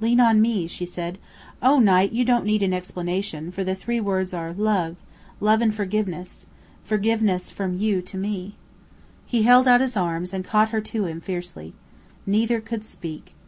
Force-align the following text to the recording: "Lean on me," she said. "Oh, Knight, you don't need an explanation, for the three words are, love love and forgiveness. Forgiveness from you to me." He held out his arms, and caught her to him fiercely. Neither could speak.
"Lean 0.00 0.20
on 0.20 0.40
me," 0.40 0.68
she 0.68 0.86
said. 0.86 1.18
"Oh, 1.60 1.80
Knight, 1.80 2.12
you 2.12 2.24
don't 2.24 2.44
need 2.44 2.62
an 2.62 2.72
explanation, 2.72 3.50
for 3.50 3.64
the 3.64 3.74
three 3.74 3.98
words 3.98 4.32
are, 4.32 4.52
love 4.52 4.94
love 5.40 5.60
and 5.60 5.74
forgiveness. 5.74 6.46
Forgiveness 6.84 7.50
from 7.50 7.76
you 7.78 8.00
to 8.00 8.16
me." 8.16 8.54
He 9.26 9.42
held 9.42 9.66
out 9.66 9.80
his 9.80 9.96
arms, 9.96 10.32
and 10.32 10.44
caught 10.44 10.68
her 10.68 10.80
to 10.82 11.06
him 11.06 11.20
fiercely. 11.20 11.74
Neither 12.24 12.60
could 12.60 12.84
speak. 12.84 13.34